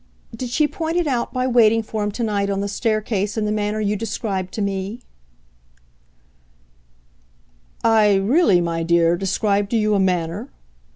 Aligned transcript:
"Did 0.35 0.49
she 0.49 0.67
point 0.67 0.97
it 0.97 1.05
out 1.05 1.31
by 1.31 1.45
waiting 1.45 1.83
for 1.83 2.03
him 2.03 2.11
to 2.13 2.23
night 2.23 2.49
on 2.49 2.59
the 2.59 2.67
stair 2.67 3.01
case 3.01 3.37
in 3.37 3.45
the 3.45 3.51
manner 3.51 3.79
you 3.79 3.95
described 3.95 4.51
to 4.55 4.61
me?" 4.63 4.99
"I 7.83 8.15
really, 8.15 8.61
my 8.61 8.81
dear, 8.81 9.15
described 9.15 9.69
to 9.69 9.77
you 9.77 9.93
a 9.93 9.99
manner?" 9.99 10.49